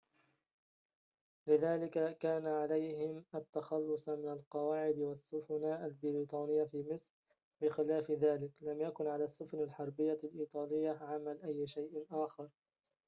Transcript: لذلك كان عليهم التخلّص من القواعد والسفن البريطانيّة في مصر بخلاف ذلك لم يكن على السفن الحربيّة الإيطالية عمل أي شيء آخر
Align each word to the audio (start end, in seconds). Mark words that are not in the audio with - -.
لذلك 1.47 2.17
كان 2.17 2.47
عليهم 2.47 3.23
التخلّص 3.35 4.09
من 4.09 4.29
القواعد 4.31 4.97
والسفن 4.99 5.63
البريطانيّة 5.63 6.63
في 6.63 6.83
مصر 6.93 7.11
بخلاف 7.61 8.11
ذلك 8.11 8.51
لم 8.63 8.81
يكن 8.81 9.07
على 9.07 9.23
السفن 9.23 9.63
الحربيّة 9.63 10.17
الإيطالية 10.23 10.91
عمل 10.91 11.41
أي 11.43 11.67
شيء 11.67 12.05
آخر 12.11 12.49